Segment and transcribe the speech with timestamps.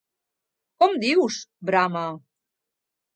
[0.83, 1.37] Com dius?!
[1.71, 2.05] —brama.